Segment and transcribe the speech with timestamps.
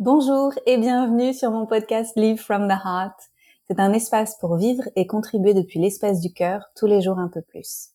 [0.00, 3.12] Bonjour et bienvenue sur mon podcast Live from the Heart.
[3.68, 7.28] C'est un espace pour vivre et contribuer depuis l'espace du cœur tous les jours un
[7.28, 7.90] peu plus.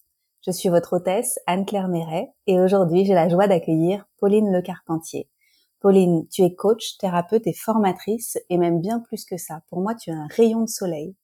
[0.45, 5.31] Je suis votre hôtesse Anne-Claire Méret et aujourd'hui j'ai la joie d'accueillir Pauline Le Carpentier.
[5.79, 9.63] Pauline, tu es coach, thérapeute et formatrice et même bien plus que ça.
[9.69, 11.15] Pour moi, tu es un rayon de soleil.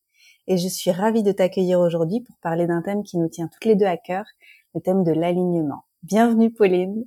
[0.47, 3.65] Et je suis ravie de t'accueillir aujourd'hui pour parler d'un thème qui nous tient toutes
[3.65, 4.25] les deux à cœur,
[4.73, 5.83] le thème de l'alignement.
[6.01, 7.05] Bienvenue Pauline.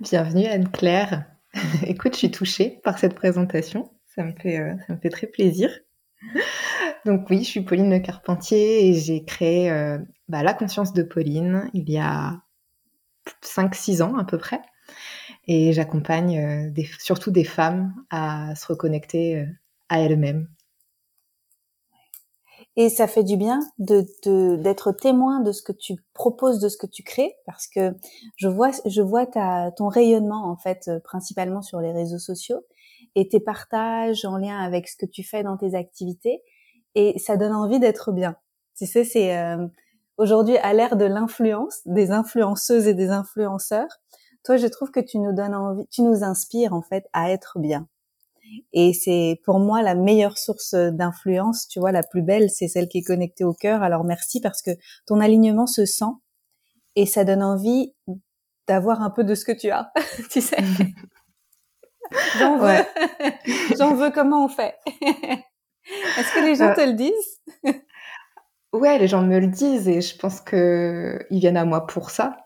[0.00, 1.24] Bienvenue Anne-Claire.
[1.86, 3.92] Écoute, je suis touchée par cette présentation.
[4.06, 5.70] Ça me fait, euh, ça me fait très plaisir.
[7.04, 11.68] Donc oui, je suis Pauline Carpentier et j'ai créé euh, bah, la conscience de Pauline
[11.74, 12.40] il y a
[13.42, 14.60] 5-6 ans à peu près.
[15.48, 19.46] Et j'accompagne euh, surtout des femmes à se reconnecter
[19.88, 20.48] à elles-mêmes.
[22.76, 24.06] Et ça fait du bien de
[24.56, 27.94] d'être témoin de ce que tu proposes, de ce que tu crées, parce que
[28.36, 32.60] je vois je vois ta, ton rayonnement en fait euh, principalement sur les réseaux sociaux
[33.14, 36.42] et tes partages en lien avec ce que tu fais dans tes activités
[36.94, 38.36] et ça donne envie d'être bien.
[38.76, 39.66] Tu sais, c'est euh,
[40.16, 43.88] aujourd'hui à l'ère de l'influence, des influenceuses et des influenceurs.
[44.44, 47.58] Toi, je trouve que tu nous donnes envie, tu nous inspires en fait à être
[47.58, 47.86] bien.
[48.72, 52.88] Et c'est pour moi la meilleure source d'influence, tu vois, la plus belle, c'est celle
[52.88, 53.82] qui est connectée au cœur.
[53.82, 54.70] Alors merci parce que
[55.06, 56.12] ton alignement se sent
[56.96, 57.94] et ça donne envie
[58.68, 59.92] d'avoir un peu de ce que tu as,
[60.30, 60.56] tu sais.
[62.38, 62.84] J'en veux.
[63.78, 64.74] J'en veux comment on fait?
[64.86, 66.74] Est-ce que les gens euh.
[66.74, 67.40] te le disent?
[68.72, 72.10] Ouais, les gens me le disent et je pense que ils viennent à moi pour
[72.10, 72.36] ça.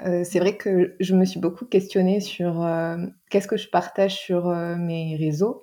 [0.00, 2.96] Euh, c'est vrai que je me suis beaucoup questionnée sur euh,
[3.30, 5.62] qu'est-ce que je partage sur euh, mes réseaux.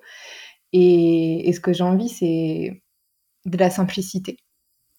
[0.72, 2.82] Et, ce que j'ai envie, c'est
[3.44, 4.38] de la simplicité,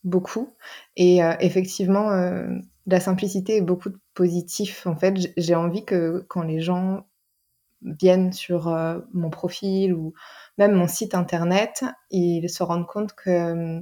[0.03, 0.53] beaucoup.
[0.97, 4.85] Et effectivement, de la simplicité et beaucoup de positif.
[4.85, 7.05] En fait, j'ai envie que quand les gens
[7.83, 8.67] viennent sur
[9.13, 10.13] mon profil ou
[10.57, 13.79] même mon site internet, ils se rendent compte que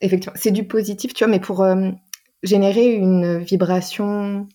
[0.00, 1.66] effectivement, c'est du positif, tu vois, mais pour
[2.44, 4.46] générer une vibration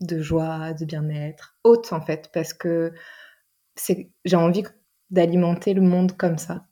[0.00, 2.92] de joie, de bien-être, haute en fait, parce que
[3.74, 4.64] c'est, j'ai envie
[5.10, 6.66] d'alimenter le monde comme ça.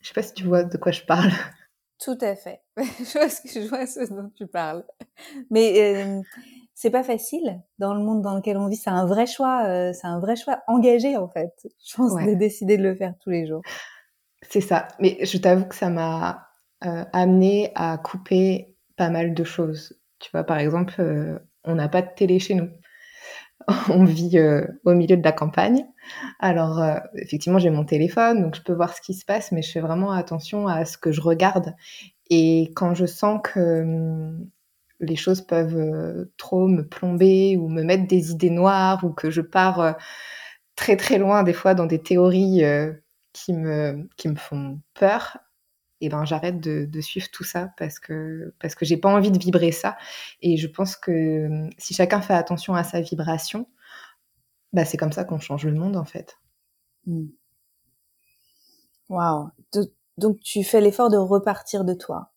[0.00, 1.30] Je sais pas si tu vois de quoi je parle.
[2.04, 2.60] Tout à fait.
[2.76, 4.84] je, vois ce, je vois ce dont tu parles.
[5.50, 6.20] Mais euh,
[6.74, 8.76] c'est pas facile dans le monde dans lequel on vit.
[8.76, 9.64] C'est un vrai choix.
[9.66, 11.52] Euh, c'est un vrai choix engagé en fait.
[11.86, 13.62] Je pense de décider de le faire tous les jours.
[14.48, 14.88] C'est ça.
[14.98, 16.48] Mais je t'avoue que ça m'a
[16.84, 19.98] euh, amené à couper pas mal de choses.
[20.18, 22.68] Tu vois, par exemple, euh, on n'a pas de télé chez nous.
[23.88, 25.84] on vit euh, au milieu de la campagne.
[26.40, 29.62] Alors, euh, effectivement, j'ai mon téléphone, donc je peux voir ce qui se passe, mais
[29.62, 31.74] je fais vraiment attention à ce que je regarde.
[32.30, 34.48] Et quand je sens que hum,
[35.00, 39.40] les choses peuvent trop me plomber ou me mettre des idées noires ou que je
[39.40, 39.96] pars
[40.76, 42.62] très très loin des fois dans des théories
[43.32, 45.38] qui, me, qui me font peur,
[46.02, 49.38] et ben j'arrête de, suivre tout ça parce que parce que j'ai pas envie de
[49.38, 49.96] vibrer ça.
[50.40, 51.48] Et je pense que
[51.78, 53.68] si chacun fait attention à sa vibration
[54.72, 56.38] bah c'est comme ça qu'on change le monde en fait.
[57.06, 57.26] Mmh.
[59.08, 59.50] waouh.
[60.18, 62.32] Donc tu fais l'effort de repartir de toi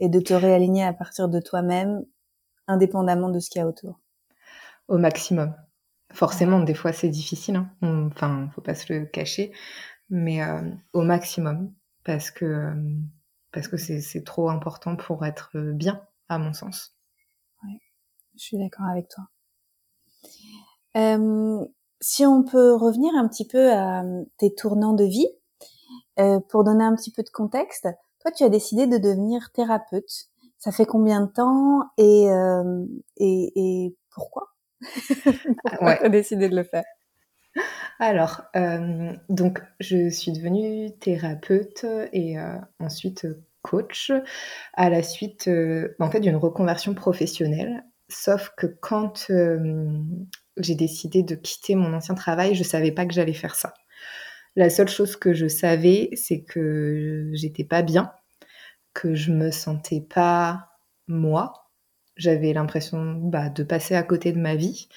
[0.00, 2.04] et de te réaligner à partir de toi-même
[2.68, 4.00] indépendamment de ce qu'il y a autour.
[4.88, 5.54] Au maximum.
[6.14, 7.70] Forcément des fois c'est difficile hein.
[7.82, 9.52] enfin faut pas se le cacher
[10.08, 10.62] mais euh,
[10.94, 11.72] au maximum
[12.04, 12.72] parce que
[13.52, 16.96] parce que c'est trop important pour être bien, à mon sens.
[17.64, 17.80] Oui,
[18.36, 19.24] je suis d'accord avec toi.
[20.96, 21.64] Euh,
[22.00, 24.04] si on peut revenir un petit peu à
[24.38, 25.28] tes tournants de vie,
[26.18, 27.88] euh, pour donner un petit peu de contexte,
[28.20, 30.28] toi tu as décidé de devenir thérapeute.
[30.58, 32.84] Ça fait combien de temps et, euh,
[33.16, 34.48] et, et pourquoi?
[35.64, 36.84] Pourquoi tu as décidé de le faire?
[38.00, 41.84] Alors, euh, donc je suis devenue thérapeute
[42.14, 43.26] et euh, ensuite
[43.60, 44.10] coach
[44.72, 47.84] à la suite, euh, en fait, d'une reconversion professionnelle.
[48.08, 49.30] Sauf que quand
[50.56, 53.74] j'ai décidé de quitter mon ancien travail, je savais pas que j'allais faire ça.
[54.56, 58.12] La seule chose que je savais, c'est que j'étais pas bien,
[58.94, 60.70] que je me sentais pas
[61.06, 61.70] moi.
[62.16, 64.88] J'avais l'impression bah, de passer à côté de ma vie.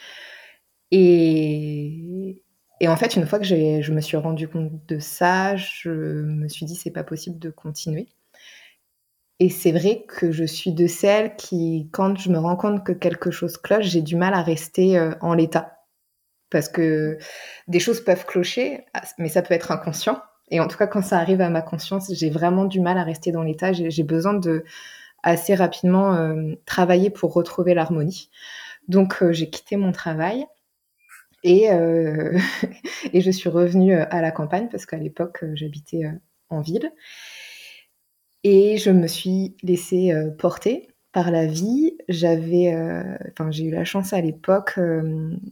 [0.92, 2.42] Et,
[2.84, 6.50] et en fait, une fois que je me suis rendu compte de ça, je me
[6.50, 8.10] suis dit c'est pas possible de continuer.
[9.40, 12.92] Et c'est vrai que je suis de celles qui, quand je me rends compte que
[12.92, 15.86] quelque chose cloche, j'ai du mal à rester euh, en l'état.
[16.50, 17.18] Parce que
[17.70, 18.84] des choses peuvent clocher,
[19.18, 20.22] mais ça peut être inconscient.
[20.52, 23.06] Et en tout cas, quand ça arrive à ma conscience, j'ai vraiment du mal à
[23.06, 23.72] rester dans l'état.
[23.72, 24.66] J'ai besoin de
[25.24, 28.30] assez rapidement euh, travailler pour retrouver l'harmonie.
[28.90, 30.46] Donc, euh, j'ai quitté mon travail
[31.44, 31.68] Et,
[33.14, 36.04] et je suis revenue à la campagne parce qu'à l'époque, j'habitais
[36.50, 36.92] en ville.
[38.44, 41.98] Et je me suis laissée porter par la vie.
[42.10, 42.76] J'avais,
[43.32, 44.80] enfin, j'ai eu la chance à l'époque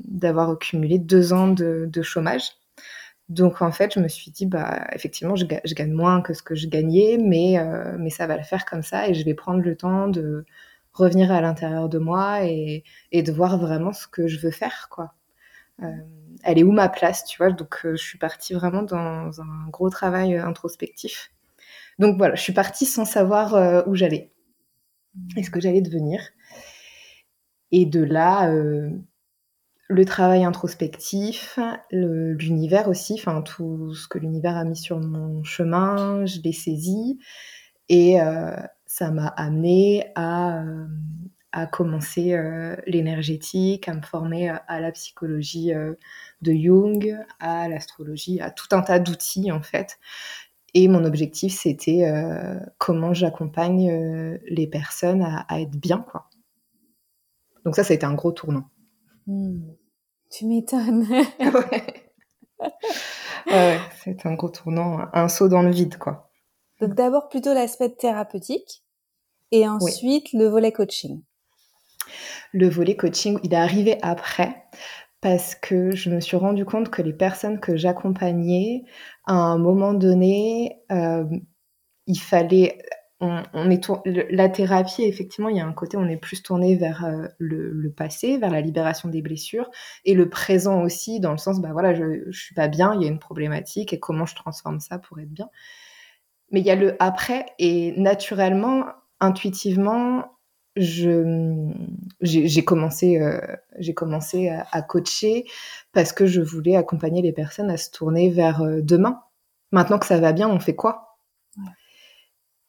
[0.05, 2.51] d'avoir accumulé deux ans de, chômage.
[3.29, 6.43] Donc en fait, je me suis dit, bah effectivement, je, je gagne moins que ce
[6.43, 7.57] que je gagnais, mais,
[7.97, 10.45] mais ça va le faire comme ça et je vais prendre le temps de
[10.93, 14.88] revenir à l'intérieur de moi et, et, de voir vraiment ce que je veux faire,
[14.89, 15.13] quoi.
[15.81, 15.88] Euh,
[16.44, 17.51] elle est où ma place, tu vois?
[17.51, 21.31] Donc euh, je suis partie vraiment dans un gros travail euh, introspectif.
[22.00, 24.31] Donc voilà, je suis partie sans savoir où j'allais
[25.35, 26.21] et ce que j'allais devenir.
[27.71, 28.51] Et de là,
[29.88, 31.59] le travail introspectif,
[31.91, 37.19] l'univers aussi, enfin tout ce que l'univers a mis sur mon chemin, je l'ai saisi
[37.88, 38.17] et
[38.88, 40.63] ça m'a amené à,
[41.51, 45.94] à commencer euh, l'énergétique, à me former à, la psychologie euh,
[46.42, 50.00] de Jung, à l'astrologie, à tout un tas d'outils en fait.
[50.74, 56.30] Et mon objectif, c'était euh, comment j'accompagne les personnes à, être bien, quoi.
[57.65, 58.69] Donc ça, ça a été un gros tournant.
[59.27, 59.59] Hmm.
[60.31, 61.06] Tu m'étonnes.
[63.48, 66.31] ouais, c'est un gros tournant, un saut dans le vide, quoi.
[66.80, 68.83] Donc d'abord plutôt l'aspect thérapeutique
[69.51, 71.21] et ensuite le volet coaching.
[72.53, 74.63] Le volet coaching, il est arrivé après
[75.21, 78.83] parce que je me suis rendu compte que les personnes que j'accompagnais,
[79.25, 81.25] à un moment donné, euh,
[82.07, 82.80] il fallait
[83.21, 83.88] on, est
[84.31, 87.92] la thérapie, effectivement, il y a un côté, on est plus tourné vers euh, le,
[87.95, 89.69] passé, vers la libération des blessures,
[90.06, 93.03] et le présent aussi, dans le sens, bah voilà, je, je suis pas bien, il
[93.03, 95.50] y a une problématique, et comment je transforme ça pour être bien.
[96.50, 98.86] Mais il y a le après, et naturellement,
[99.19, 100.25] intuitivement,
[100.75, 103.39] j'ai commencé, euh,
[103.77, 105.45] j'ai commencé à, coacher
[105.91, 109.21] parce que je voulais accompagner les personnes à se tourner vers euh, demain.
[109.71, 111.18] Maintenant que ça va bien, on fait quoi?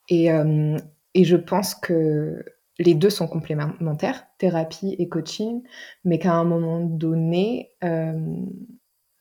[0.09, 0.77] Et, euh,
[1.15, 2.45] et je pense que
[2.79, 5.63] les deux sont complémentaires, thérapie et coaching,
[6.05, 7.71] mais qu'à un moment donné,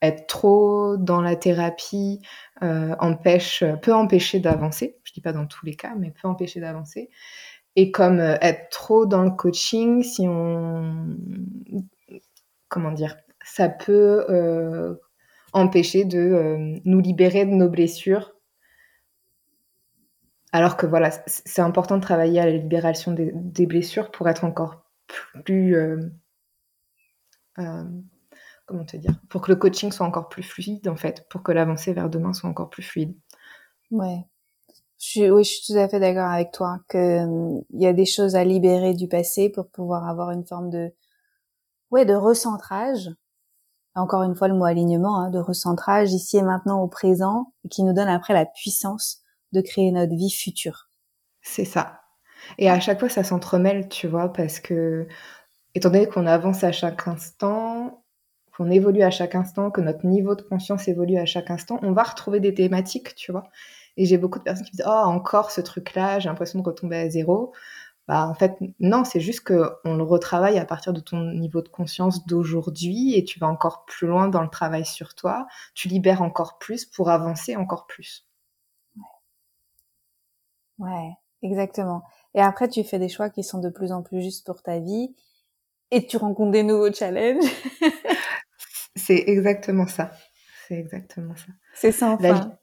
[0.00, 2.20] être trop dans la thérapie
[2.60, 4.98] empêche, peut empêcher d'avancer.
[5.04, 7.10] Je dis pas dans tous les cas, mais peut empêcher d'avancer.
[7.76, 11.16] Et comme euh, être trop dans le coaching, si on...
[12.68, 14.94] Comment dire Ça peut euh,
[15.52, 18.34] empêcher de euh, nous libérer de nos blessures.
[20.52, 24.84] Alors que voilà, c'est important de travailler à la libération des, blessures pour être encore
[25.44, 25.74] plus...
[28.66, 31.52] comment te dire Pour que le coaching soit encore plus fluide, en fait, pour que
[31.52, 33.16] l'avancée vers demain soit encore plus fluide.
[33.90, 34.26] Ouais.
[35.16, 38.06] Oui, je suis tout à fait d'accord avec toi que hum, il y a des
[38.06, 40.92] choses à libérer du passé pour pouvoir avoir une forme de
[41.90, 43.10] ouais de recentrage.
[43.94, 47.82] Encore une fois le mot alignement, hein, de recentrage ici et maintenant au présent, qui
[47.82, 49.20] nous donne après la puissance
[49.52, 50.88] de créer notre vie future.
[51.42, 52.00] C'est ça.
[52.58, 55.06] Et à chaque fois ça s'entremêle, tu vois, parce que
[55.74, 58.02] étant donné qu'on avance à chaque instant,
[58.56, 61.92] qu'on évolue à chaque instant, que notre niveau de conscience évolue à chaque instant, on
[61.92, 63.44] va retrouver des thématiques, tu vois.
[63.96, 66.64] Et j'ai beaucoup de personnes qui me disent Oh, encore ce truc-là, j'ai l'impression de
[66.64, 67.52] retomber à zéro.
[68.08, 71.68] Bah, en fait, non, c'est juste qu'on le retravaille à partir de ton niveau de
[71.68, 75.46] conscience d'aujourd'hui et tu vas encore plus loin dans le travail sur toi.
[75.74, 78.26] Tu libères encore plus pour avancer encore plus.
[78.96, 82.02] Ouais, ouais exactement.
[82.34, 84.80] Et après, tu fais des choix qui sont de plus en plus justes pour ta
[84.80, 85.14] vie
[85.92, 87.44] et tu rencontres des nouveaux challenges.
[88.96, 90.10] c'est exactement ça.
[90.66, 91.52] C'est exactement ça.
[91.74, 92.58] C'est sans fin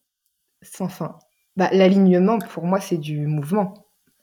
[0.61, 1.17] sans fin.
[1.55, 3.73] Bah, l'alignement, pour moi, c'est du mouvement.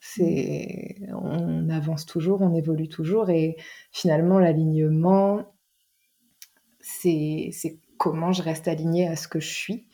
[0.00, 3.56] C'est, on avance toujours, on évolue toujours, et
[3.92, 5.44] finalement, l'alignement,
[6.80, 7.50] c'est,
[7.98, 9.88] comment je reste alignée à ce que je suis.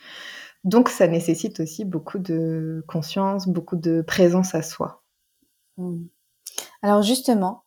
[0.65, 5.03] Donc, ça nécessite aussi beaucoup de conscience, beaucoup de présence à soi.
[5.79, 6.05] Mmh.
[6.83, 7.65] Alors, justement,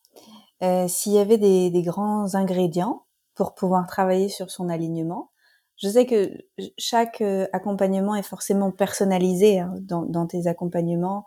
[0.61, 5.31] euh, s'il y avait des grands ingrédients pour pouvoir travailler sur son alignement,
[5.77, 6.31] je sais que
[6.77, 11.25] chaque euh, accompagnement est forcément personnalisé hein, dans, tes accompagnements,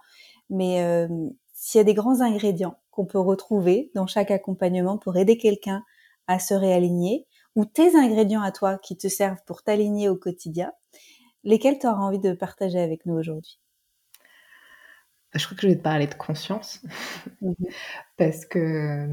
[0.50, 1.08] mais euh,
[1.52, 5.84] s'il y a des grands ingrédients qu'on peut retrouver dans chaque accompagnement pour aider quelqu'un
[6.26, 7.26] à se réaligner,
[7.56, 10.72] ou tes ingrédients à toi qui te servent pour t'aligner au quotidien,
[11.44, 13.60] lesquels tu auras envie de partager avec nous aujourd'hui?
[15.34, 16.80] Je crois que je vais te parler de conscience,
[17.42, 17.52] mmh
[18.16, 19.06] parce que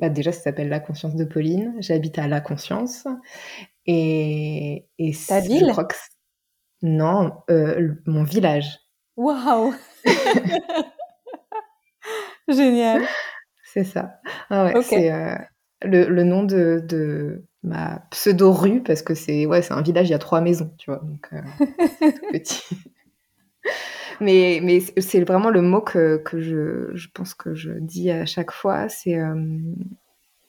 [0.00, 1.74] bah déjà, ça s'appelle La Conscience de Pauline.
[1.80, 3.06] J'habite à La Conscience.
[3.86, 5.96] Et, et Ta ville je crois que
[6.82, 8.78] Non, euh, mon village.
[9.16, 9.74] Waouh
[12.48, 13.02] Génial.
[13.64, 14.20] C'est ça.
[14.48, 15.36] Ah ouais, C'est euh,
[15.82, 20.08] le, le, nom de, de, ma pseudo rue parce que c'est ouais, c'est un village,
[20.08, 21.42] il y a trois maisons, tu vois, donc euh,
[22.32, 22.64] petit.
[24.20, 28.26] mais mais c'est vraiment le mot que, que je, je, pense que je dis à
[28.26, 29.34] chaque fois, c'est euh,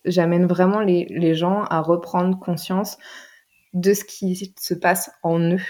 [0.05, 2.97] j'amène vraiment les, les, gens à reprendre conscience
[3.73, 5.61] de ce qui se passe en eux.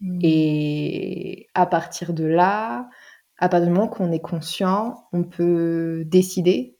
[0.00, 0.18] Mmh.
[0.22, 2.88] Et à partir de là,
[3.38, 6.76] à partir du moment qu'on est conscient, on peut décider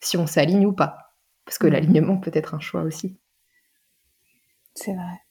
[0.00, 1.14] si on s'aligne ou pas.
[1.44, 1.70] Parce que mmh.
[1.70, 3.18] l'alignement peut être un choix aussi.
[4.74, 5.22] C'est vrai.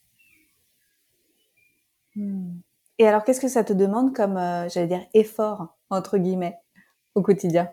[2.16, 2.60] Mmh.
[2.98, 6.58] Et alors, qu'est-ce que ça te demande comme, euh, j'allais dire, effort, entre guillemets,
[7.14, 7.70] au quotidien?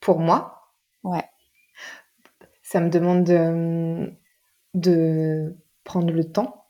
[0.00, 0.72] Pour moi?
[1.04, 1.24] Ouais.
[2.68, 4.12] Ça me demande de,
[4.74, 6.64] de prendre le temps.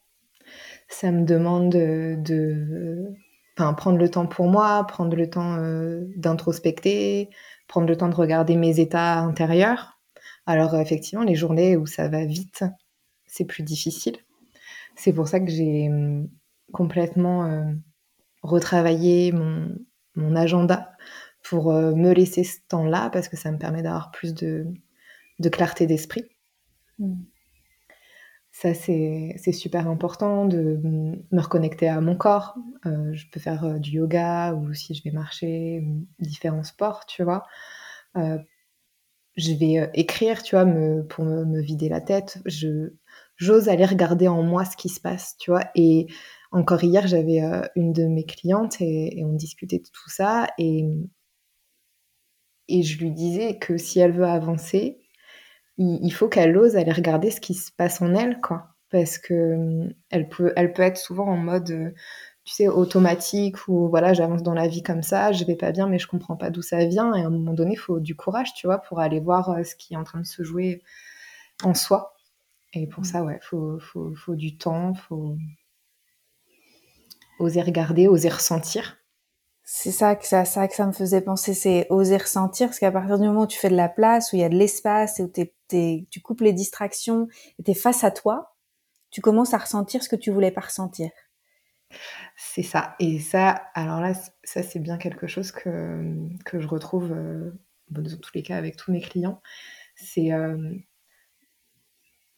[0.89, 3.15] Ça me demande de,
[3.57, 7.31] enfin, prendre le temps pour moi, prendre le temps euh, d'introspecter,
[7.67, 9.99] prendre le temps de regarder mes états intérieurs.
[10.45, 12.63] Alors effectivement, les journées où ça va vite,
[13.25, 14.19] c'est plus difficile.
[14.97, 15.91] C'est pour ça que j'ai
[16.75, 17.73] complètement euh,
[18.43, 19.75] retravaillé mon,
[20.15, 20.93] mon, agenda
[21.43, 24.67] pour euh, me laisser ce temps-là parce que ça me permet d'avoir plus de,
[25.39, 26.25] de clarté d'esprit.
[26.99, 27.23] Mmh.
[28.59, 30.81] Ça, c'est super important de
[31.31, 32.57] me reconnecter à mon corps.
[32.87, 35.85] Euh, je peux faire euh, du yoga ou si je vais marcher,
[36.21, 37.45] différents sports, tu vois.
[38.17, 38.39] Euh,
[39.37, 42.39] je vais écrire, tu vois, me, pour me, vider la tête.
[42.47, 42.95] Je
[43.37, 45.65] J'ose aller regarder en moi ce qui se passe, tu vois.
[45.75, 46.07] Et
[46.51, 47.43] encore hier, j'avais
[47.77, 50.49] une de mes clientes et, on discutait de tout ça.
[50.59, 50.87] Et,
[52.69, 55.01] et je lui disais que si elle veut avancer,
[55.79, 58.69] il, faut qu'elle ose aller regarder ce qui se passe en elle, quoi.
[58.91, 61.91] Parce que hum, elle peut, elle peut être souvent en mode, euh,
[62.45, 65.89] tu sais, automatique ou voilà, j'avance dans la vie comme ça, je vais pas bien,
[65.89, 67.15] mais je comprends pas d'où ça vient.
[67.15, 69.65] Et à un moment donné, il faut du courage, tu vois, pour aller voir euh,
[69.65, 70.83] ce qui est en train de se jouer
[71.65, 72.15] en soi.
[72.73, 73.07] Et pour mmh.
[73.07, 75.37] ça, ouais, faut, faut, faut du temps, faut
[77.39, 78.97] oser regarder, oser ressentir
[79.69, 82.93] c'est ça que ça, ça que ça me faisait penser, c'est oser ressentir, parce qu'à
[82.93, 85.19] partir du moment où tu fais de la place, où il y a de l'espace,
[85.19, 85.31] et où
[86.09, 87.27] tu coupes les distractions,
[87.59, 88.55] et tu es face à toi,
[89.11, 91.11] tu commences à ressentir ce que tu voulais pas ressentir.
[92.37, 92.95] C'est ça.
[93.01, 94.13] Et ça, alors là,
[94.45, 97.51] ça c'est bien quelque chose que, que je retrouve euh,
[97.89, 99.43] dans tous les cas avec tous mes clients.
[99.97, 100.77] C'est euh,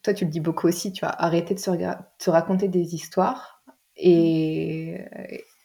[0.03, 1.71] toi, tu le dis beaucoup aussi, tu vois, arrêter de se,
[2.19, 3.63] se raconter des histoires
[3.97, 5.05] et,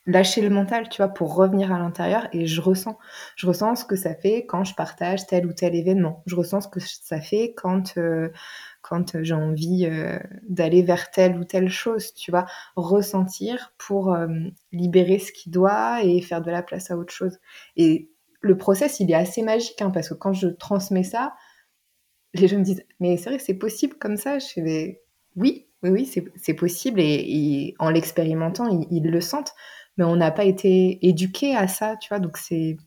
[0.06, 2.28] lâcher le mental, tu vois, pour revenir à l'intérieur.
[2.34, 2.98] Et je ressens,
[3.36, 6.24] je ressens ce que ça fait quand je partage tel ou tel événement.
[6.26, 8.30] Je ressens ce que ça fait quand, euh,
[8.82, 12.46] quand j'ai envie euh, d'aller vers telle ou telle chose, tu vois.
[12.76, 14.28] Ressentir pour euh,
[14.72, 17.40] libérer ce qui doit et faire de la place à autre chose.
[17.78, 18.10] Et
[18.42, 21.34] le process, il est assez magique, hein, parce que quand je transmets ça,
[22.34, 24.40] les gens me disent, mais c'est vrai c'est possible comme ça.
[24.40, 25.02] Je fais,
[25.38, 27.00] oui, oui, oui, c'est possible.
[27.00, 29.54] Et, en l'expérimentant, ils le sentent
[29.98, 32.20] mais on n'a pas été éduqué à ça, tu vois.
[32.20, 32.78] Donc c'est,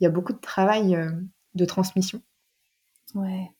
[0.00, 1.10] il y a beaucoup de travail euh,
[1.54, 2.20] de transmission.
[3.14, 3.50] Ouais.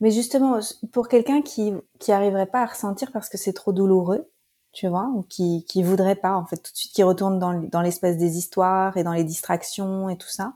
[0.00, 0.58] Mais justement,
[0.92, 4.30] pour quelqu'un qui qui arriverait pas à ressentir parce que c'est trop douloureux,
[4.72, 7.60] tu vois, ou qui qui voudrait pas en fait tout de suite qui retourne dans
[7.60, 10.54] dans l'espace des histoires et dans les distractions et tout ça.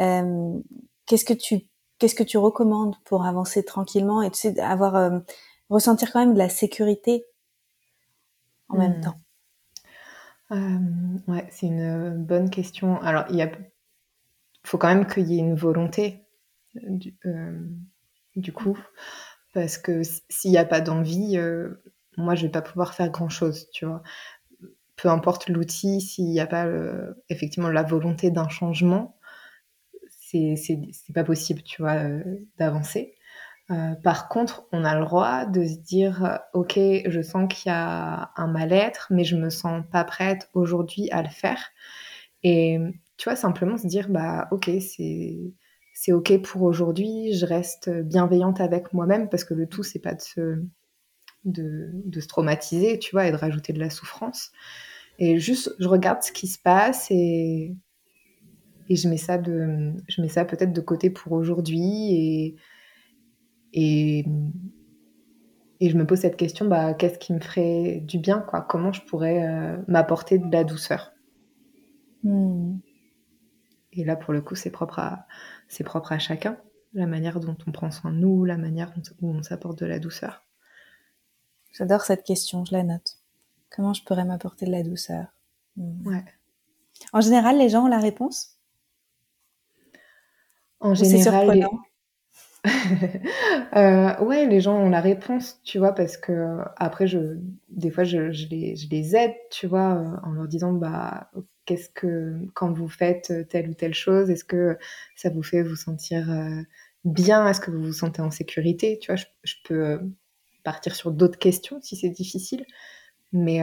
[0.00, 0.58] Euh,
[1.06, 1.68] qu'est-ce que tu
[1.98, 5.20] qu'est-ce que tu recommandes pour avancer tranquillement et tu sais avoir euh,
[5.68, 7.24] ressentir quand même de la sécurité
[8.68, 9.02] en même hmm.
[9.02, 9.16] temps?
[10.52, 10.78] Euh,
[11.28, 13.00] ouais, c'est une euh, bonne question.
[13.00, 13.50] Alors, il
[14.64, 16.20] faut quand même qu'il y ait une volonté
[16.74, 17.58] du, euh,
[18.54, 18.78] coup,
[19.54, 21.38] parce que s'il n'y a pas d'envie,
[22.16, 24.02] moi, je vais pas pouvoir faire grand-chose, tu vois.
[24.96, 26.66] Peu importe l'outil, s'il n'y a pas
[27.28, 29.18] effectivement la volonté d'un changement,
[30.20, 30.56] c'est
[31.14, 32.04] pas possible, tu vois,
[32.58, 33.14] d'avancer.
[33.70, 37.70] Euh, par contre, on a le droit de se dire, euh, ok, je sens qu'il
[37.70, 41.70] y a un mal-être, mais je me sens pas prête aujourd'hui à le faire.
[42.42, 42.78] Et
[43.16, 45.38] tu vois, simplement se dire, bah ok, c'est
[45.94, 50.14] c'est ok pour aujourd'hui, je reste bienveillante avec moi-même parce que le tout c'est pas
[50.14, 50.64] de se
[51.44, 54.52] de, se traumatiser, tu vois, et de rajouter de la souffrance.
[55.18, 57.74] Et juste, je regarde ce qui se passe et
[58.88, 62.56] et je mets ça de je mets ça peut-être de côté pour aujourd'hui et
[63.72, 64.24] et,
[65.80, 68.60] et je me pose cette question, bah, qu'est-ce qui me ferait du bien quoi?
[68.62, 71.12] Comment je pourrais euh, m'apporter de la douceur?
[72.22, 72.78] Hmm.
[73.92, 75.26] Et là, pour le coup, c'est propre, à,
[75.68, 76.56] c'est propre à chacun,
[76.94, 79.98] la manière dont on prend soin de nous, la manière dont on s'apporte de la
[79.98, 80.44] douceur.
[81.72, 83.18] J'adore cette question, je la note.
[83.70, 85.26] Comment je pourrais m'apporter de la douceur?
[85.76, 86.06] Hmm.
[86.06, 86.24] ouais.
[87.12, 88.58] En général, les gens ont la réponse?
[90.80, 91.66] En général,
[93.76, 97.38] euh, ouais, les gens ont la réponse, tu vois, parce que après, je,
[97.70, 101.30] des fois, je, je, les, je les aide, tu vois, euh, en leur disant, bah,
[101.64, 104.78] qu'est-ce que, quand vous faites telle ou telle chose, est-ce que
[105.16, 106.62] ça vous fait vous sentir euh,
[107.04, 107.46] bien?
[107.48, 108.98] Est-ce que vous vous sentez en sécurité?
[109.00, 110.00] Tu vois, je, je peux
[110.62, 112.64] partir sur d'autres questions si c'est difficile,
[113.32, 113.60] mais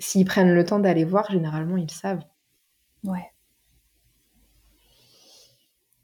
[0.00, 2.24] s'ils prennent le temps d'aller voir, généralement, ils savent.
[3.04, 3.30] Ouais.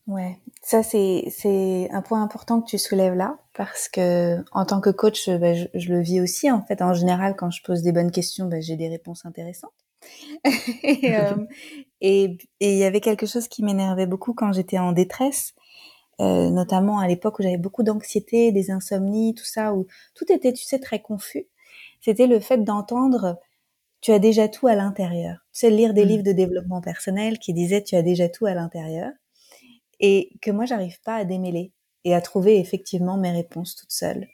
[0.09, 4.81] Ouais, ça c'est c'est un point important que tu soulèves là parce que en tant
[4.81, 6.83] que coach, ben, je, je, le vis aussi en fait.
[6.83, 9.73] En général, quand je pose des bonnes questions, ben, j'ai des réponses intéressantes.
[11.05, 11.47] Euh,
[12.01, 15.55] et il y avait quelque chose qui m'énervait beaucoup quand j'étais en détresse,
[16.21, 20.53] euh, notamment à l'époque où j'avais beaucoup d'anxiété, des insomnies, tout ça, où tout était,
[20.53, 21.47] tu sais, très confus.
[22.01, 23.39] C'était le fait d'entendre
[24.01, 25.39] tu as déjà tout à l'intérieur.
[25.53, 26.09] Tu sais, lire des mmh.
[26.09, 29.11] livres de développement personnel qui disaient tu as déjà tout à l'intérieur
[30.01, 31.73] et que moi j'arrive pas à démêler
[32.05, 34.29] et à trouver effectivement mes réponses toute seule.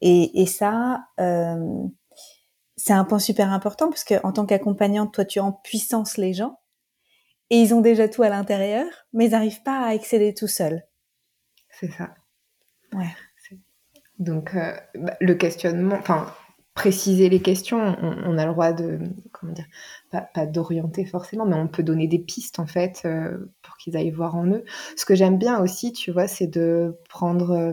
[0.00, 1.84] Et, et ça, euh,
[2.76, 6.32] c'est un point super important parce que en tant qu'accompagnante, toi tu en puissance les
[6.32, 6.58] gens
[7.50, 10.82] et ils ont déjà tout à l'intérieur, mais ils n'arrivent pas à excéder tout seuls.
[11.70, 12.14] C'est ça.
[12.92, 13.14] Ouais.
[14.18, 16.32] Donc euh, bah, le questionnement, enfin
[16.74, 18.98] préciser les questions, on, a le droit de,
[19.30, 19.66] comment dire,
[20.10, 24.10] pas, d'orienter forcément, mais on peut donner des pistes en fait euh, pour qu'ils aillent
[24.10, 24.64] voir en eux.
[24.96, 27.72] Ce que j'aime bien aussi, tu vois, c'est de prendre euh,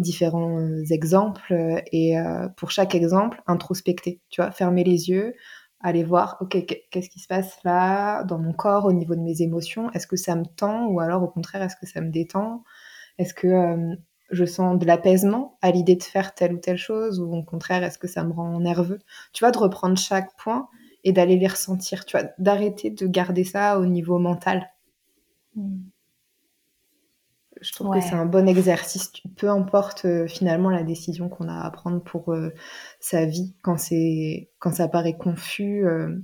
[0.00, 2.16] différents euh, exemples et
[2.56, 5.34] pour chaque exemple, introspecter, tu vois, fermer les yeux,
[5.80, 9.42] aller voir, ok, qu'est-ce qui se passe là dans mon corps au niveau de mes
[9.42, 9.90] émotions?
[9.92, 10.86] Est-ce que ça me tend?
[10.86, 12.64] Ou alors au contraire, est-ce que ça me détend?
[13.18, 13.96] Est-ce que
[14.32, 17.84] je sens de l'apaisement à l'idée de faire telle ou telle chose ou au contraire
[17.84, 18.98] est-ce que ça me rend nerveux?
[19.32, 20.68] Tu vois de reprendre chaque point
[21.04, 24.68] et d'aller les ressentir tu vois d'arrêter de garder ça au niveau mental.
[25.54, 25.82] Hmm.
[27.60, 29.12] je trouve que c'est un bon exercice.
[29.36, 32.54] Peu importe euh, finalement la décision qu'on a à prendre pour euh,
[33.00, 36.18] sa vie quand c'est quand ça paraît confus euh,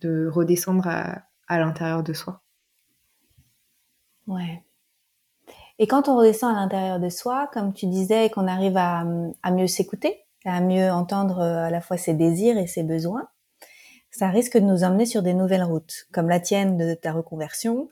[0.00, 2.42] de redescendre à, à l'intérieur de soi.
[4.28, 4.62] Ouais
[5.80, 9.02] et quand on redescend à l'intérieur de soi, comme tu disais, qu'on arrive à,
[9.50, 13.26] mieux s'écouter, à mieux entendre euh, à la fois ses désirs et ses besoins,
[14.10, 17.88] ça risque de nous emmener sur des nouvelles routes, comme la tienne de ta reconversion,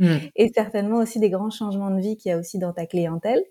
[0.00, 0.16] hmm.
[0.34, 3.44] et certainement aussi des grands changements de vie qu'il y a aussi dans ta clientèle.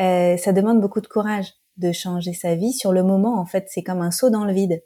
[0.00, 2.72] Euh, ça demande beaucoup de courage de changer sa vie.
[2.72, 4.82] Sur le moment, en fait, c'est comme un saut dans le vide.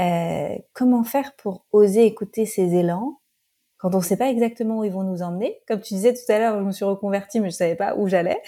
[0.00, 3.20] Euh, comment faire pour oser écouter ces élans
[3.78, 5.60] quand on ne sait pas exactement où ils vont nous emmener.
[5.68, 8.08] Comme tu disais tout à l'heure, je me suis reconvertie, mais je savais pas où
[8.08, 8.42] j'allais.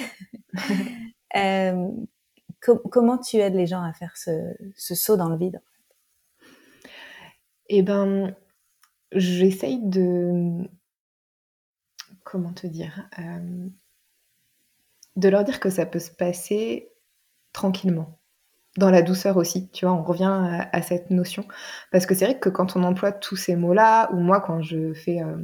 [1.36, 1.88] euh,
[2.60, 5.60] comment tu aides les gens à faire ce, ce saut dans le vide
[7.68, 8.34] Eh ben,
[9.12, 10.68] j'essaye de
[12.24, 13.68] comment te dire, euh,
[15.16, 16.92] de leur dire que ça peut se passer
[17.52, 18.17] tranquillement
[18.78, 21.44] dans la douceur aussi, tu vois, on revient à, cette notion.
[21.90, 24.94] Parce que c'est vrai que quand on emploie tous ces mots-là, ou moi quand je
[24.94, 25.36] fais euh,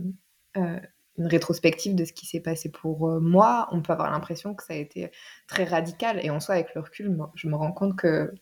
[0.57, 0.79] euh,
[1.19, 4.63] une rétrospective de ce qui s'est passé pour euh, moi, on peut avoir l'impression que
[4.63, 5.11] ça a été
[5.49, 6.21] très radical.
[6.25, 8.33] Et en soi, avec le recul, je me rends compte que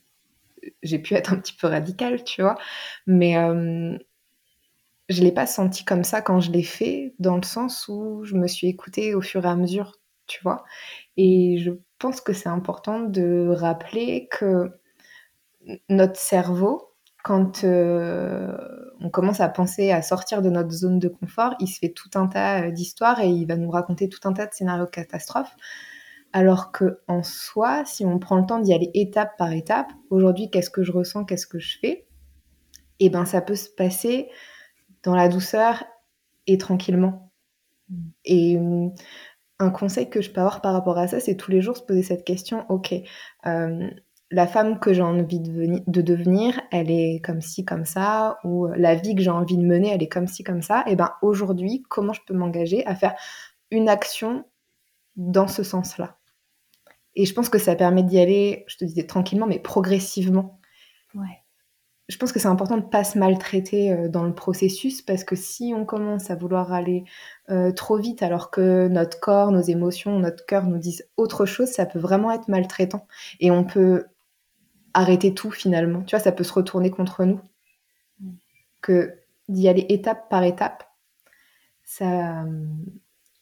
[0.82, 2.58] j'ai pu être un petit peu radical, tu vois.
[3.06, 3.34] Mais
[5.08, 8.24] je ne l'ai pas senti comme ça quand je l'ai fait, dans le sens où
[8.24, 10.64] je me suis écoutée au fur et à mesure, tu vois.
[11.16, 14.70] Et je pense que c'est important de rappeler que
[15.88, 18.56] notre cerveau, quand euh,
[19.00, 22.10] on commence à penser à sortir de notre zone de confort, il se fait tout
[22.14, 25.54] un tas euh, d'histoires et il va nous raconter tout un tas de scénarios catastrophes.
[26.32, 30.50] Alors que en soi, si on prend le temps d'y aller étape par étape, aujourd'hui,
[30.50, 32.06] qu'est-ce que je ressens, qu'est-ce que je fais,
[33.00, 34.28] eh ben ça peut se passer
[35.02, 35.84] dans la douceur
[36.46, 37.30] et tranquillement.
[38.24, 38.92] Et hum,
[39.58, 41.82] un conseil que je peux avoir par rapport à ça, c'est tous les jours se
[41.82, 42.94] poser cette question, ok,
[43.46, 43.90] euh,
[44.32, 48.94] la femme que j'ai envie de, devenir, elle est comme ci, comme ça, ou la
[48.94, 51.84] vie que j'ai envie de mener, elle est comme ci, comme ça, et ben aujourd'hui,
[51.90, 53.14] comment je peux m'engager à faire
[53.70, 54.44] une action
[55.16, 56.16] dans ce sens-là?
[57.14, 60.58] Et je pense que ça permet d'y aller, je te disais tranquillement, mais progressivement.
[61.14, 61.42] Ouais.
[62.08, 65.24] Je pense que c'est important de ne pas se maltraiter euh, dans le processus parce
[65.24, 67.04] que si on commence à vouloir aller
[67.50, 71.68] euh, trop vite alors que notre corps, nos émotions, notre cœur nous disent autre chose,
[71.68, 73.06] ça peut vraiment être maltraitant.
[73.40, 74.06] Et on peut
[74.94, 76.02] arrêter tout finalement.
[76.02, 77.40] Tu vois, ça peut se retourner contre nous.
[78.80, 80.84] Que d'y aller étape par étape,
[81.84, 82.44] ça,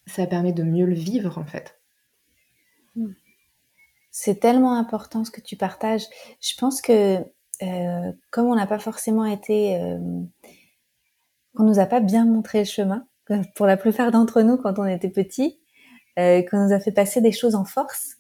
[0.07, 1.79] ça permet de mieux le vivre en fait.
[4.11, 6.05] C'est tellement important ce que tu partages.
[6.41, 7.25] Je pense que
[7.63, 9.99] euh, comme on n'a pas forcément été, euh,
[11.55, 13.07] qu'on nous a pas bien montré le chemin,
[13.55, 15.61] pour la plupart d'entre nous quand on était petit,
[16.19, 18.17] euh, qu'on nous a fait passer des choses en force,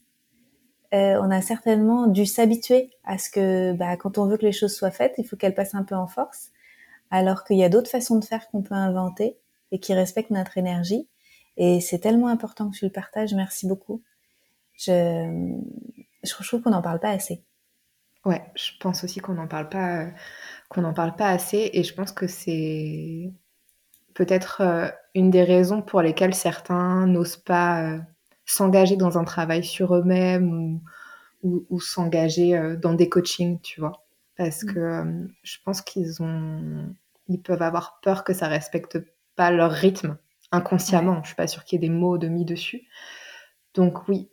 [0.92, 4.52] euh, on a certainement dû s'habituer à ce que bah, quand on veut que les
[4.52, 6.50] choses soient faites, il faut qu'elles passent un peu en force,
[7.10, 9.36] alors qu'il y a d'autres façons de faire qu'on peut inventer
[9.72, 11.08] et qui respectent notre énergie.
[11.56, 13.34] Et c'est tellement important que tu le partages.
[13.34, 14.02] Merci beaucoup.
[14.74, 15.52] Je,
[16.22, 17.42] je trouve qu'on n'en parle pas assez.
[18.24, 20.08] Ouais, je pense aussi qu'on n'en parle pas,
[20.68, 23.32] qu'on n'en parle pas assez, et je pense que c'est
[24.14, 27.98] peut-être euh, une des raisons pour lesquelles certains n'osent pas euh,
[28.50, 30.80] s'engager dans un travail sur eux-mêmes
[31.42, 34.04] ou, s'engager euh, dans des coachings, tu vois.
[34.36, 34.74] Parce mmh.
[34.74, 35.04] que
[35.42, 36.94] je pense qu'ils ont,
[37.28, 38.98] ils peuvent avoir peur que ça respecte
[39.36, 40.18] pas leur rythme
[40.52, 41.22] inconsciemment.
[41.22, 42.82] Je suis pas sûre qu'il y ait des mots de mis dessus.
[43.74, 44.28] Donc oui,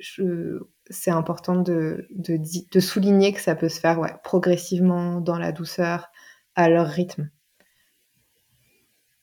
[0.90, 6.10] c'est important de, de, souligner que ça peut se faire ouais, progressivement, dans la douceur,
[6.56, 7.30] à leur rythme.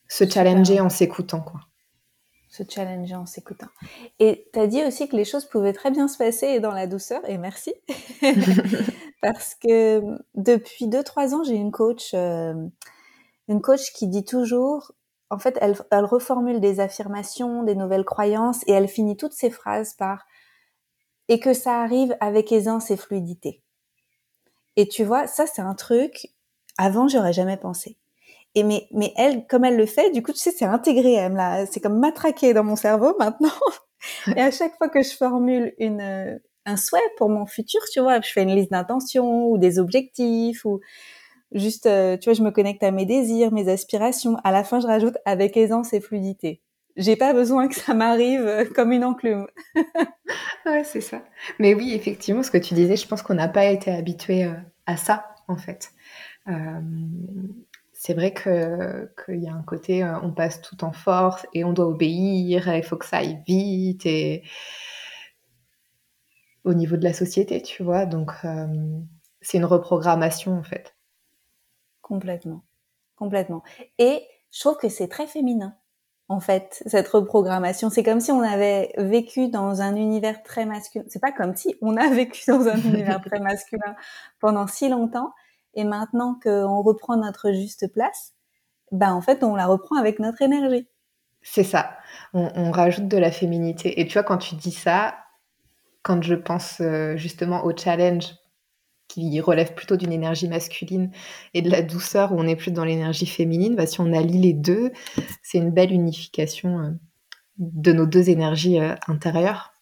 [0.07, 1.63] Se challenger en s'écoutant, quoi.
[2.55, 3.67] Se challenger en s'écoutant.
[4.21, 6.87] Et tu as dit aussi que les choses pouvaient très bien se passer dans la
[6.87, 7.75] douceur, et merci.
[9.21, 10.01] Parce que
[10.35, 12.55] depuis 2-3 ans, j'ai une coach, euh,
[13.49, 14.93] une coach qui dit toujours
[15.31, 19.95] en fait, elle, reformule des affirmations, des nouvelles croyances, et elle finit toutes ses phrases
[19.95, 20.25] par
[21.29, 23.63] et que ça arrive avec aisance et fluidité.
[24.77, 26.29] Et tu vois, ça c'est un truc
[26.79, 27.97] avant j'aurais jamais pensé.
[28.55, 31.67] Et mais mais elle comme elle le fait, du coup tu sais c'est intégré, elle
[31.71, 33.51] c'est comme matraqué dans mon cerveau maintenant.
[34.37, 38.01] et à chaque fois que je formule une euh, un souhait pour mon futur, tu
[38.01, 40.81] vois, je fais une liste d'intentions ou des objectifs ou
[41.55, 44.37] Juste, euh, tu vois, je me connecte à mes désirs, mes aspirations.
[44.43, 46.61] À la fin, je rajoute avec aisance et fluidité.
[46.97, 49.47] J'ai pas besoin que ça m'arrive euh, comme une enclume.
[50.67, 51.23] ouais, c'est ça.
[51.61, 54.55] Mais oui, effectivement, ce que tu disais, je pense qu'on n'a pas été habitué euh,
[54.87, 55.93] à ça, en fait.
[58.07, 61.87] C'est vrai qu'il y a un côté, on passe tout en force et on doit
[61.87, 64.43] obéir, il faut que ça aille vite et
[66.65, 68.05] au niveau de la société, tu vois.
[68.05, 68.31] Donc,
[69.41, 70.95] c'est une reprogrammation, en fait.
[72.03, 72.63] Complètement.
[73.17, 73.63] Complètement.
[73.97, 75.75] Et je trouve que c'est très féminin,
[76.29, 77.89] en fait, cette reprogrammation.
[77.89, 81.07] C'est comme si on avait vécu dans un univers très masculin.
[81.09, 83.97] C'est pas comme si on a vécu dans un univers très masculin
[84.41, 85.33] pendant si longtemps.
[85.75, 88.33] Et maintenant qu'on reprend notre juste place,
[88.93, 90.87] ben en fait, on la reprend avec notre énergie.
[91.43, 91.99] C'est ça.
[92.33, 94.01] On, rajoute de la féminité.
[94.01, 95.15] Et tu vois, quand tu dis ça,
[96.03, 98.35] quand je pense euh, justement au challenge
[99.09, 101.11] qui relève plutôt d'une énergie masculine
[101.53, 104.41] et de la douceur où on est plus dans l'énergie féminine, bah, si on allie
[104.41, 104.91] les deux,
[105.43, 106.91] c'est une belle unification euh,
[107.59, 109.74] de nos deux énergies euh, intérieures.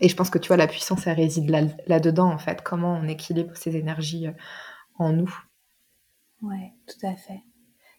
[0.00, 1.50] Et je pense que tu vois, la puissance, elle réside
[1.86, 2.62] là-dedans, en fait.
[2.62, 4.32] Comment on équilibre ces énergies euh,
[4.98, 5.32] en nous.
[6.42, 7.40] Oui, tout à fait.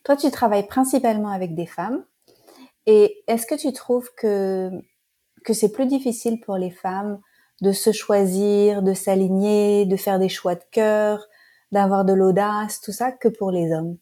[0.03, 2.05] Toi, tu travailles principalement avec des femmes.
[2.85, 4.69] Et est-ce que tu trouves que,
[5.43, 7.19] que c'est plus difficile pour les femmes
[7.61, 11.25] de se choisir, de s'aligner, de faire des choix de cœur,
[11.71, 13.97] d'avoir de l'audace, tout ça, que pour les hommes?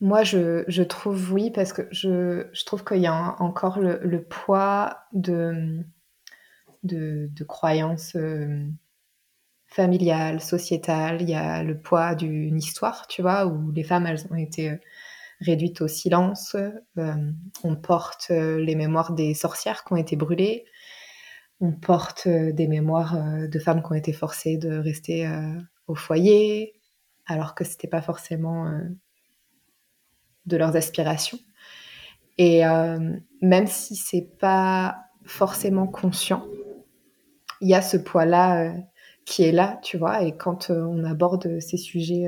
[0.00, 5.84] Moi, je, trouve oui, parce que je, trouve qu'il y a encore le, poids de,
[6.82, 8.66] de, croyances euh,
[9.66, 11.22] familiales, sociétales.
[11.22, 14.70] Il y a le poids d'une histoire, tu vois, où les femmes, elles ont été
[14.70, 14.76] euh,
[15.40, 16.56] réduites au silence.
[16.98, 17.32] Euh,
[17.64, 20.64] on porte les mémoires des sorcières qui ont été brûlées
[21.60, 23.16] on porte des mémoires
[23.48, 25.28] de femmes qui ont été forcées de rester
[25.88, 26.80] au foyer,
[27.26, 28.70] alors que c'était pas forcément
[30.46, 31.40] de leurs aspirations.
[32.38, 32.62] Et
[33.42, 36.46] même si c'est pas forcément conscient,
[37.60, 38.74] il y a ce poids-là
[39.24, 40.22] qui est là, tu vois.
[40.22, 42.26] Et quand on aborde ces sujets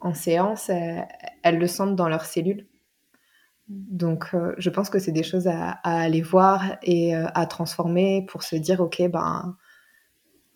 [0.00, 2.66] en séance, elles le sentent dans leurs cellules.
[3.68, 8.24] Donc, euh, je pense que c'est des choses à, aller voir et euh, à transformer
[8.26, 9.56] pour se dire, OK, ben,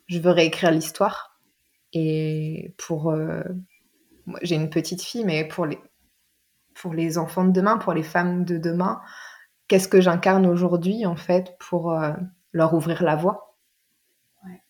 [0.07, 1.39] je veux réécrire l'histoire.
[1.93, 3.11] Et pour...
[3.11, 3.43] Euh,
[4.43, 5.79] j'ai une petite fille, mais pour les,
[6.75, 9.01] pour les enfants de demain, pour les femmes de demain,
[9.69, 11.95] qu'est-ce que j'incarne aujourd'hui, en fait, pour
[12.53, 13.57] leur ouvrir la voie
[14.45, 14.63] Ouais.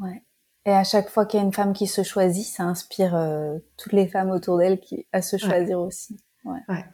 [0.00, 0.22] Ouais.
[0.64, 3.58] Et à chaque fois qu'il y a une femme qui se choisit, ça inspire euh,
[3.76, 6.20] toutes les femmes autour d'elle qui à se choisir aussi.
[6.44, 6.60] Ouais.
[6.68, 6.84] ouais.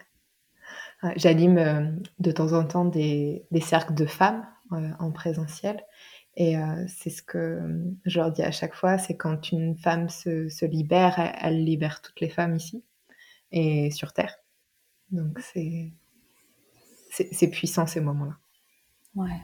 [1.17, 5.83] J'anime euh, de temps en temps des, des cercles de femmes euh, en présentiel.
[6.41, 6.55] Et
[6.87, 7.61] c'est ce que
[8.05, 11.65] je leur dis à chaque fois, c'est quand une femme se, se libère, elle, elle,
[11.65, 12.85] libère toutes les femmes ici
[13.51, 14.37] et sur Terre.
[15.11, 15.93] Donc c'est
[17.11, 18.39] c'est puissant ces moments-là.
[19.17, 19.41] Ouais,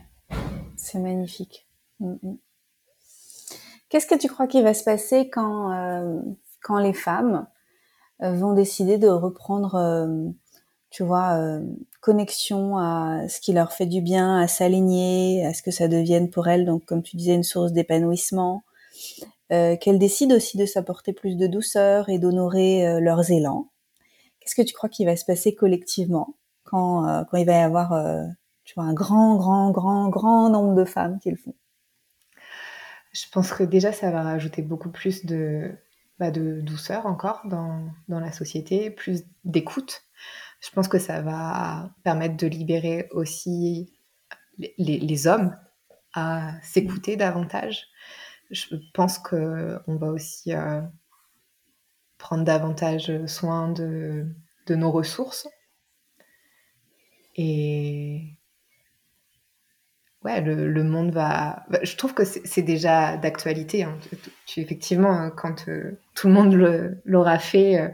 [0.77, 1.67] c'est magnifique.
[1.99, 2.37] Mm, mm.
[3.89, 6.19] Qu'est-ce que tu crois qu'il va se passer quand, euh,
[6.61, 7.47] quand les femmes
[8.21, 10.23] vont décider de reprendre,
[10.89, 11.37] tu vois,
[11.99, 16.29] connexion à ce qui leur fait du bien, à s'aligner, à ce que ça devienne
[16.29, 18.63] pour elles, donc comme tu disais, une source d'épanouissement,
[19.49, 23.67] qu'elles décident aussi de s'apporter plus de douceur et d'honorer leurs élans.
[24.39, 28.01] Qu'est-ce que tu crois qu'il va se passer collectivement quand, quand il va y avoir,
[28.63, 31.53] tu vois, un grand, grand, grand, grand nombre de femmes qui le font?
[33.15, 35.71] Je pense que déjà, ça va rajouter beaucoup plus de,
[36.19, 40.03] bah, douceur encore dans, la société, plus d'écoute.
[40.59, 43.93] Je pense que ça va permettre de libérer aussi
[44.57, 45.55] les, les, hommes
[46.13, 47.87] à s'écouter davantage.
[48.51, 50.81] Je pense qu'on va aussi euh,
[52.17, 54.27] prendre davantage soin de,
[54.67, 55.47] de nos ressources.
[57.35, 58.37] Et,
[60.25, 61.63] ouais, le, monde va.
[61.69, 63.83] Bah, je trouve que c'est déjà d'actualité.
[63.83, 63.97] Hein.
[64.57, 66.53] effectivement, hein, quand euh, tout le monde
[67.05, 67.89] l'aura fait, euh,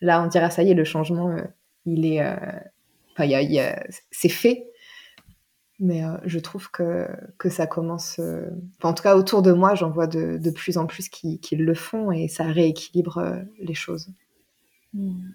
[0.00, 1.42] là, on dira ça y est, le changement, euh,
[1.84, 2.24] il est.
[3.12, 3.28] Enfin,
[4.10, 4.68] c'est fait.
[5.80, 8.20] Mais je trouve que, que ça commence.
[8.82, 11.56] en tout cas, autour de moi, j'en vois de, de, plus en plus qui, qui,
[11.56, 14.08] le font et ça rééquilibre les choses.
[14.94, 15.30] Mmh.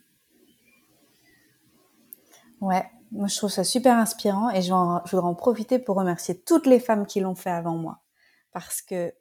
[2.61, 6.67] Ouais, moi, je trouve ça super inspirant et je, voudrais en profiter pour remercier toutes
[6.67, 7.99] les femmes qui l'ont fait avant moi.
[8.51, 9.13] Parce que,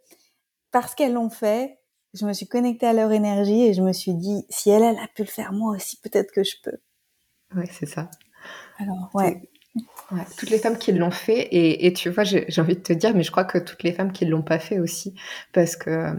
[0.72, 1.78] parce qu'elles l'ont fait,
[2.14, 4.98] je me suis connectée à leur énergie et je me suis dit, si elle, elle
[4.98, 6.78] a pu le faire moi aussi, peut-être que je peux.
[7.54, 8.10] Ouais, c'est ça.
[8.78, 9.42] Alors, ouais.
[10.10, 10.22] ouais.
[10.36, 13.14] toutes les femmes qui l'ont fait et, et tu vois, j'ai envie de te dire,
[13.14, 15.14] mais je crois que toutes les femmes qui l'ont pas fait aussi,
[15.52, 16.14] parce que euh,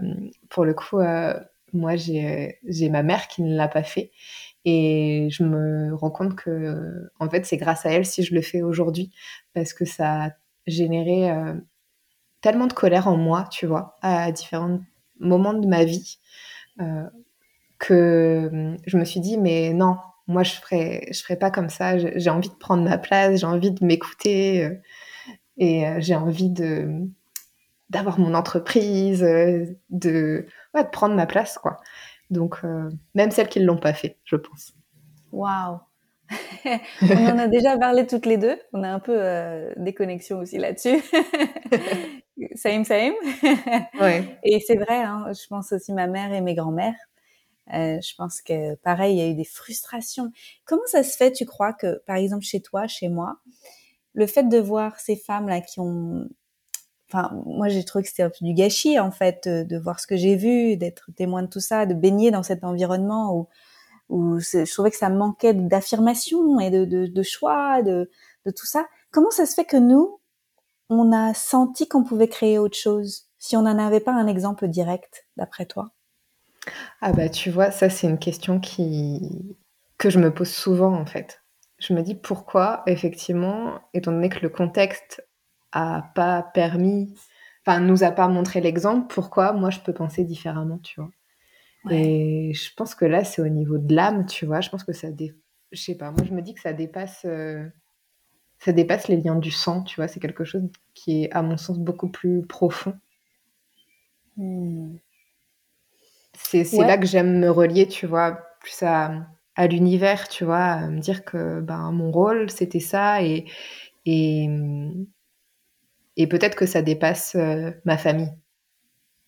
[0.48, 1.38] pour le coup, euh,
[1.72, 2.58] moi, j'ai
[2.90, 4.10] ma mère qui ne l'a pas fait
[4.64, 8.42] et je me rends compte que, en fait, c'est grâce à elle si je le
[8.42, 9.10] fais aujourd'hui,
[9.54, 10.30] parce que ça a
[10.66, 11.54] généré euh,
[12.40, 14.80] tellement de colère en moi, tu vois, à différents
[15.20, 16.18] moments de ma vie,
[16.80, 17.04] euh,
[17.78, 21.96] que je me suis dit, mais non, moi, je ferai, je ferai pas comme ça.
[21.96, 24.74] J'ai envie de prendre ma place, j'ai envie de m'écouter, euh,
[25.58, 27.08] et j'ai envie de
[27.90, 31.78] d'avoir mon entreprise, de, ouais, de prendre ma place, quoi.
[32.30, 34.74] Donc, euh, même celles qui ne l'ont pas fait, je pense.
[35.32, 35.78] Waouh
[37.02, 38.58] On en a déjà parlé toutes les deux.
[38.74, 41.02] On a un peu euh, des connexions aussi là-dessus.
[42.54, 43.14] same, same.
[44.00, 44.38] ouais.
[44.42, 46.94] Et c'est vrai, hein, je pense aussi ma mère et mes grands-mères.
[47.74, 50.30] Euh, je pense que pareil, il y a eu des frustrations.
[50.64, 53.38] Comment ça se fait, tu crois, que par exemple chez toi, chez moi,
[54.14, 56.28] le fait de voir ces femmes-là qui ont
[57.10, 60.36] enfin moi j'ai trouvé que c'était du gâchis en fait de, voir ce que j'ai
[60.36, 63.48] vu d'être témoin de tout ça de baigner dans cet environnement où
[64.40, 68.10] je trouvais que ça manquait d'affirmation et de, choix de,
[68.44, 68.86] tout ça.
[69.10, 70.20] Comment ça se fait que nous
[70.90, 74.68] on a senti qu'on pouvait créer autre chose si on n'en avait pas un exemple
[74.68, 75.90] direct d'après toi?
[77.02, 81.42] Ah bah tu vois ça c'est une question que je me pose souvent en fait.
[81.78, 85.27] Je me dis pourquoi effectivement étant donné que le contexte
[85.72, 87.14] a pas permis,
[87.66, 91.10] enfin, nous a pas montré l'exemple, pourquoi moi je peux penser différemment, tu vois?
[91.90, 94.60] Et je pense que là, c'est au niveau de l'âme, tu vois.
[94.60, 95.34] Je pense que ça, dé...
[95.72, 97.66] je sais pas, moi je me dis que ça dépasse, euh,
[98.58, 100.08] ça dépasse les liens du sang, tu vois.
[100.08, 102.94] C'est quelque chose qui est, à mon sens, beaucoup plus profond.
[104.36, 104.96] Hmm.
[106.34, 109.26] C'est là que j'aime me relier, tu vois, plus à,
[109.56, 113.46] à l'univers, tu vois, à me dire que ben, mon rôle, c'était ça et,
[114.06, 114.48] et,
[116.18, 118.32] et peut-être que ça dépasse euh, ma famille.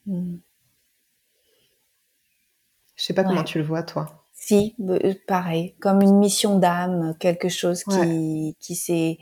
[0.07, 0.37] Mm.
[2.97, 4.27] Je sais pas comment tu le vois, toi.
[4.35, 9.19] Si, euh, pareil, comme une mission d'âme, quelque chose qui, qui s'est,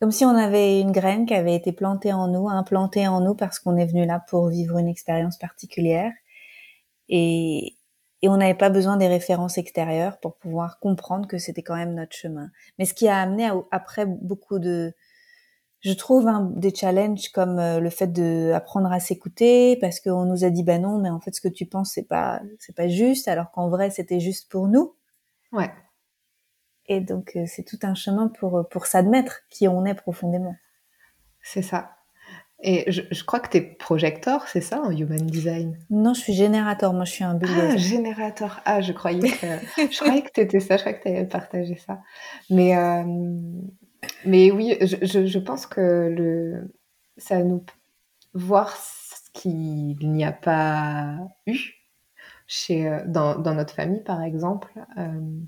[0.00, 3.34] comme si on avait une graine qui avait été plantée en nous, implantée en nous
[3.34, 6.12] parce qu'on est venu là pour vivre une expérience particulière.
[7.08, 7.76] Et,
[8.22, 11.94] et on n'avait pas besoin des références extérieures pour pouvoir comprendre que c'était quand même
[11.94, 12.50] notre chemin.
[12.78, 14.94] Mais ce qui a amené après beaucoup de,
[15.82, 20.24] je trouve hein, des challenges comme euh, le fait de apprendre à s'écouter parce qu'on
[20.24, 22.74] nous a dit bah non mais en fait ce que tu penses c'est pas c'est
[22.74, 24.94] pas juste alors qu'en vrai c'était juste pour nous
[25.50, 25.70] ouais
[26.86, 30.54] et donc euh, c'est tout un chemin pour euh, pour s'admettre qui on est profondément
[31.42, 31.96] c'est ça
[32.64, 35.76] et je, je, crois que tu es projecteur, c'est ça, en human design?
[35.90, 36.92] Non, je suis générateur.
[36.92, 37.72] Moi, je suis un bulldozer.
[37.72, 38.60] Ah, générateur.
[38.64, 39.30] Ah, je croyais
[39.76, 40.76] que, je croyais que tu étais ça.
[40.76, 42.02] Je croyais que tu avais partagé ça.
[42.50, 43.02] Mais, euh,
[44.24, 46.74] mais oui, je, je, pense que le,
[47.16, 47.64] ça nous
[48.34, 51.58] voir ce qu'il n'y a pas eu
[52.46, 55.40] chez, euh, dans, dans, notre famille, par exemple, euh,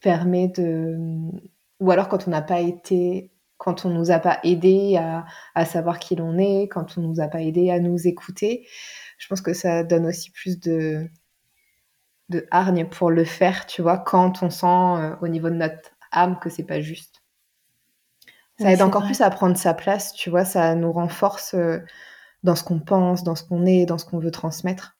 [0.00, 0.96] permet de...
[1.80, 3.32] Ou alors quand on n'a pas été...
[3.58, 7.20] Quand on nous a pas aidé à, à savoir qui l'on est, quand on nous
[7.20, 8.66] a pas aidé à nous écouter,
[9.18, 11.10] je pense que ça donne aussi plus de,
[12.30, 15.90] de hargne pour le faire, tu vois, quand on sent euh, au niveau de notre
[16.10, 17.19] âme que c'est pas juste.
[18.60, 21.78] Ça aide encore plus à prendre sa place, tu vois, ça nous renforce euh,
[22.42, 24.98] dans ce qu'on pense, dans ce qu'on est, dans ce qu'on veut transmettre.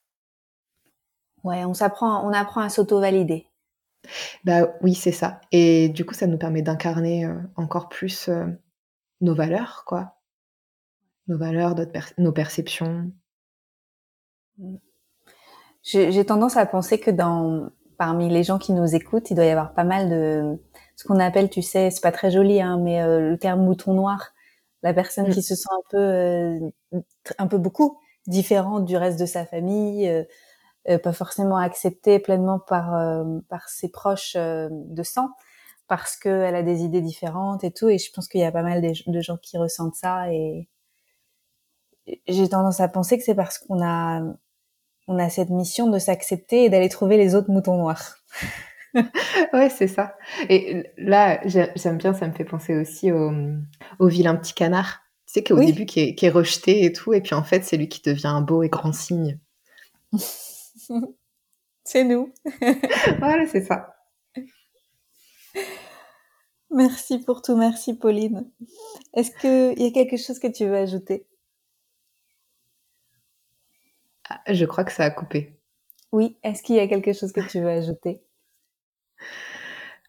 [1.43, 3.47] Ouais, on s'apprend, on apprend à s'auto-valider.
[4.45, 5.41] Bah oui, c'est ça.
[5.51, 8.31] Et du coup, ça nous permet d'incarner euh, encore plus
[9.21, 10.15] nos valeurs, quoi.
[11.27, 11.75] Nos valeurs,
[12.17, 13.11] nos perceptions.
[15.83, 19.49] J'ai tendance à penser que dans parmi les gens qui nous écoutent, il doit y
[19.49, 20.59] avoir pas mal de
[21.01, 23.95] ce qu'on appelle, tu sais, c'est pas très joli, hein, mais euh, le terme mouton
[23.95, 24.33] noir,
[24.83, 25.33] la personne mm.
[25.33, 26.59] qui se sent un peu, euh,
[27.39, 33.23] un peu beaucoup différente du reste de sa famille, euh, pas forcément acceptée pleinement par
[33.49, 35.29] par ses proches de sang,
[35.87, 37.89] parce qu'elle a des idées différentes et tout.
[37.89, 40.69] Et je pense qu'il y a pas mal de gens qui ressentent ça et
[42.27, 44.21] j'ai tendance à penser que c'est parce qu'on a
[45.07, 48.17] on a cette mission de s'accepter et d'aller trouver les autres moutons noirs.
[49.53, 50.17] ouais, c'est ça.
[50.49, 55.01] Et là, j'aime bien, ça me fait penser aussi au, vilain petit canard.
[55.27, 57.87] Tu sais qu'au début, qui est, rejeté et tout, et puis en fait, c'est lui
[57.87, 59.39] qui devient un beau et grand signe.
[61.83, 62.33] c'est nous.
[63.19, 63.95] voilà, c'est ça.
[66.69, 68.49] Merci pour tout, merci Pauline.
[69.13, 71.27] Est-ce qu'il y a quelque chose que tu veux ajouter?
[74.29, 75.59] Ah, Je crois que ça a coupé.
[76.13, 78.21] Oui, est-ce qu'il y a quelque chose que tu veux ajouter?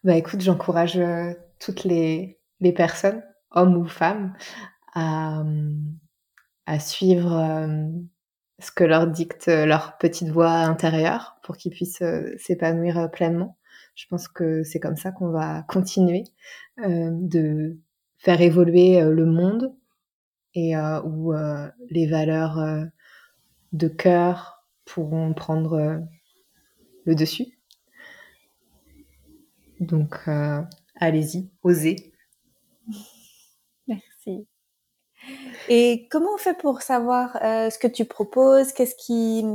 [0.03, 4.33] Bah écoute, j'encourage euh, toutes les, les, personnes, hommes ou femmes,
[4.93, 5.43] à,
[6.65, 7.87] à suivre euh,
[8.59, 13.57] ce que leur dicte leur petite voix intérieure pour qu'ils puissent euh, s'épanouir pleinement.
[13.95, 16.23] Je pense que c'est comme ça qu'on va continuer
[16.79, 17.77] de
[18.17, 19.75] faire évoluer le monde
[20.55, 21.31] et où
[21.91, 22.87] les valeurs
[23.71, 26.01] de cœur pourront prendre
[27.05, 27.59] le dessus.
[29.79, 30.61] Donc, euh,
[30.95, 32.13] allez-y, osez.
[33.87, 34.47] Merci.
[35.69, 38.73] Et comment on fait pour savoir euh, ce que tu proposes?
[38.73, 39.45] Qu'est-ce qui,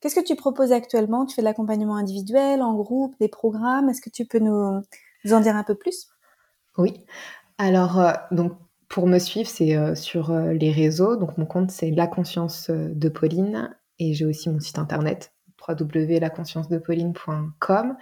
[0.00, 1.26] qu'est-ce que tu proposes actuellement?
[1.26, 3.88] Tu fais de l'accompagnement individuel, en groupe, des programmes?
[3.88, 4.82] Est-ce que tu peux nous,
[5.30, 6.08] en dire un peu plus?
[6.78, 7.04] Oui.
[7.58, 8.52] Alors, euh, donc,
[8.88, 11.16] pour me suivre, c'est sur les réseaux.
[11.16, 13.74] Donc, mon compte, c'est La Conscience de Pauline.
[13.98, 15.33] Et j'ai aussi mon site internet,
[15.72, 17.96] www.laconsciencedePauline.com.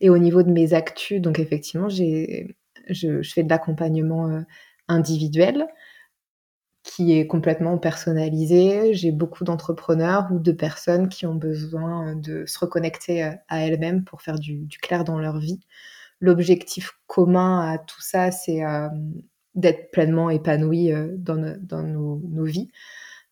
[0.00, 2.56] Et au niveau de mes actus, donc effectivement, j'ai,
[2.88, 4.40] je, fais de l'accompagnement euh,
[4.88, 5.66] individuel
[6.82, 8.94] qui est complètement personnalisé.
[8.94, 14.04] J'ai beaucoup d'entrepreneurs ou de personnes qui ont besoin de se reconnecter euh, à elles-mêmes
[14.04, 15.60] pour faire du, clair dans leur vie.
[16.20, 18.88] L'objectif commun à tout ça, c'est euh,
[19.54, 22.70] d'être pleinement épanoui dans, dans nos, nos, vies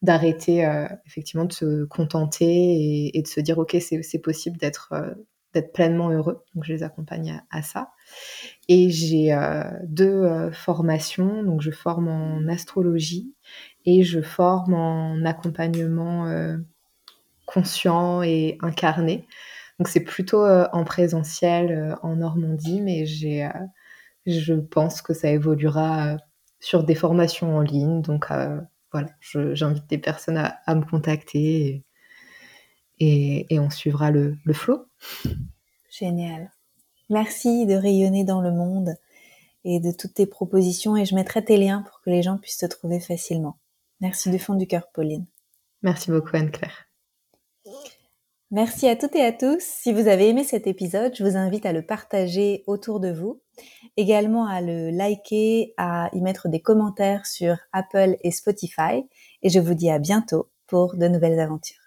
[0.03, 5.15] d'arrêter euh, effectivement de se contenter et, de se dire ok c'est possible d'être euh,
[5.55, 6.45] d'être pleinement heureux.
[6.55, 7.93] Donc je les accompagne à, ça.
[8.69, 11.43] Et j'ai euh, deux formations.
[11.43, 13.33] Donc je forme en astrologie
[13.87, 16.31] et je forme en accompagnement
[17.47, 19.27] conscient et incarné.
[19.79, 23.49] Donc c'est plutôt en présentiel en Normandie, mais j'ai,
[24.27, 26.19] je pense que ça évoluera
[26.61, 28.03] sur des formations en ligne.
[28.03, 28.27] Donc
[28.92, 31.85] voilà, j'invite des personnes à, me contacter
[32.99, 34.87] et, on suivra le, le flot.
[35.90, 36.51] Génial.
[37.09, 38.94] Merci de rayonner dans le monde
[39.64, 42.59] et de toutes tes propositions et je mettrai tes liens pour que les gens puissent
[42.59, 43.59] te trouver facilement.
[44.01, 45.27] Merci du fond du cœur, Pauline.
[45.83, 46.87] Merci beaucoup, Anne-Claire.
[48.51, 49.61] Merci à toutes et à tous.
[49.61, 53.42] Si vous avez aimé cet épisode, je vous invite à le partager autour de vous,
[53.97, 59.07] également à le liker, à y mettre des commentaires sur Apple et Spotify.
[59.42, 61.86] Et je vous dis à bientôt pour de nouvelles aventures.